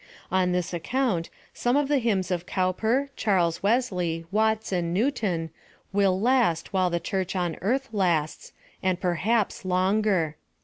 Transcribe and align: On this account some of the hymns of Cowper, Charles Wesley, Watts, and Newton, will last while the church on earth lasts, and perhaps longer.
On 0.31 0.51
this 0.51 0.73
account 0.73 1.29
some 1.53 1.77
of 1.77 1.87
the 1.87 1.99
hymns 1.99 2.31
of 2.31 2.47
Cowper, 2.47 3.11
Charles 3.15 3.61
Wesley, 3.61 4.25
Watts, 4.31 4.71
and 4.71 4.91
Newton, 4.95 5.51
will 5.93 6.19
last 6.19 6.73
while 6.73 6.89
the 6.89 6.99
church 6.99 7.35
on 7.35 7.55
earth 7.61 7.89
lasts, 7.91 8.51
and 8.81 8.99
perhaps 8.99 9.63
longer. 9.63 10.37